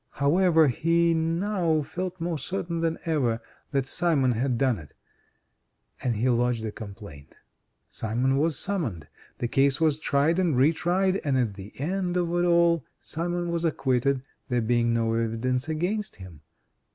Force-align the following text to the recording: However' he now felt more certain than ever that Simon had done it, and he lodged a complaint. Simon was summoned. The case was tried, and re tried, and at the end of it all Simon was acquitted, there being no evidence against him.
However' 0.13 0.67
he 0.67 1.13
now 1.13 1.83
felt 1.83 2.19
more 2.19 2.39
certain 2.39 2.79
than 2.79 2.97
ever 3.05 3.39
that 3.69 3.85
Simon 3.85 4.31
had 4.31 4.57
done 4.57 4.79
it, 4.79 4.93
and 6.01 6.15
he 6.15 6.27
lodged 6.27 6.65
a 6.65 6.71
complaint. 6.71 7.35
Simon 7.87 8.37
was 8.37 8.57
summoned. 8.57 9.07
The 9.37 9.47
case 9.47 9.79
was 9.79 9.99
tried, 9.99 10.39
and 10.39 10.57
re 10.57 10.73
tried, 10.73 11.21
and 11.23 11.37
at 11.37 11.53
the 11.53 11.79
end 11.79 12.17
of 12.17 12.29
it 12.33 12.45
all 12.45 12.83
Simon 12.99 13.51
was 13.51 13.63
acquitted, 13.63 14.23
there 14.49 14.59
being 14.59 14.91
no 14.91 15.13
evidence 15.13 15.69
against 15.69 16.15
him. 16.15 16.41